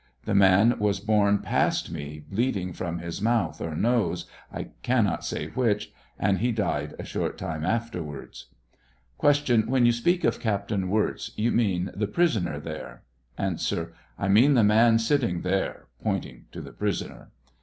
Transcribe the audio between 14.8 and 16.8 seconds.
sitting there, (pointing to the